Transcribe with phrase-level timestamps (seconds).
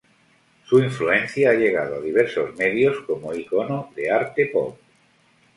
[0.65, 4.75] Su influencia ha llegado a diversos medios como icono de arte pop.